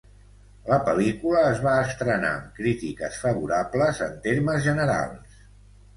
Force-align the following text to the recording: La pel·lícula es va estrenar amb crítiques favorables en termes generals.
La 0.69 0.77
pel·lícula 0.87 1.43
es 1.49 1.59
va 1.67 1.75
estrenar 1.89 2.31
amb 2.37 2.57
crítiques 2.61 3.21
favorables 3.27 4.01
en 4.07 4.17
termes 4.29 4.65
generals. 4.71 5.41